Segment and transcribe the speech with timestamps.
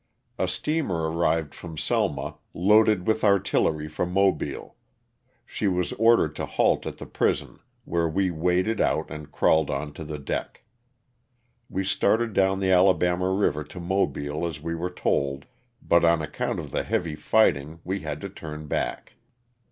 [0.39, 4.75] A steamer arrived from Selma, loaded with artillery for Mobile;
[5.45, 9.93] she was ordered to halt at the prison, where we waded out and crawled on
[9.93, 10.63] to the deck.
[11.69, 15.45] We started down the Alabama river to Mobile as we were told,
[15.83, 19.17] but on account of the heavy fighting we had to turn back.